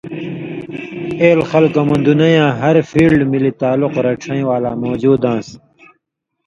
اېل 1.21 1.39
خلکؤں 1.49 1.85
مہ 1.89 1.97
دُنئ 2.05 2.31
یاں 2.35 2.51
ہر 2.59 2.75
فیلڈ 2.89 3.19
مِلی 3.31 3.51
تعلق 3.61 3.93
رڇَھیں 4.05 4.43
ولا 4.49 4.71
مؤجُود 4.81 5.21
آن٘س 5.31 5.47